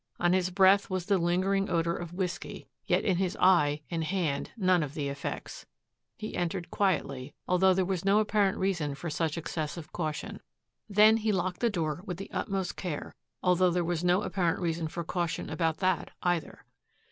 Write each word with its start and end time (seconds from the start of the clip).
On 0.19 0.33
his 0.33 0.49
breath 0.49 0.89
was 0.89 1.05
the 1.05 1.19
lingering 1.19 1.69
odor 1.69 1.95
of 1.95 2.11
whisky, 2.11 2.67
yet 2.87 3.03
in 3.03 3.17
his 3.17 3.37
eye 3.39 3.81
and 3.91 4.03
hand 4.03 4.49
none 4.57 4.81
of 4.81 4.95
the 4.95 5.09
effects. 5.09 5.67
He 6.17 6.35
entered 6.35 6.71
quietly, 6.71 7.35
although 7.47 7.75
there 7.75 7.85
was 7.85 8.03
no 8.03 8.17
apparent 8.19 8.57
reason 8.57 8.95
for 8.95 9.11
such 9.11 9.37
excessive 9.37 9.91
caution. 9.93 10.39
Then 10.89 11.17
he 11.17 11.31
locked 11.31 11.59
the 11.59 11.69
door 11.69 12.01
with 12.03 12.17
the 12.17 12.31
utmost 12.31 12.75
care, 12.77 13.13
although 13.43 13.69
there 13.69 13.85
was 13.85 14.03
no 14.03 14.23
apparent 14.23 14.57
reason 14.59 14.87
for 14.87 15.03
caution 15.03 15.51
about 15.51 15.77
that, 15.77 16.09
either. 16.23 16.65